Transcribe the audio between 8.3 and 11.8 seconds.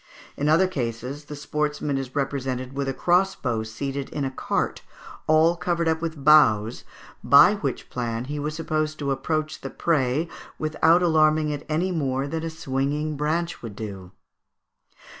was supposed to approach the prey without alarming it